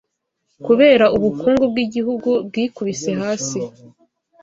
kubera 0.65 1.05
ubukungu 1.15 1.63
bw’igihugu 1.71 2.29
bwikubise 2.47 3.09
hasi 3.21 3.59